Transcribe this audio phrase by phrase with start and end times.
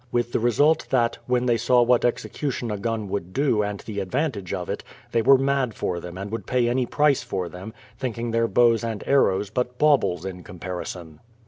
[0.11, 3.99] With the result that, when they saw what execution a gun would do and the
[3.99, 7.71] advantage of it, they were mad for them and would pay any price for them,
[7.99, 11.19] thinking their bows and arrows but baubles in comparison.